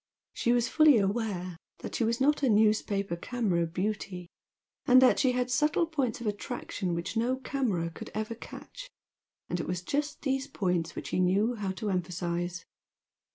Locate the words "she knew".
11.09-11.53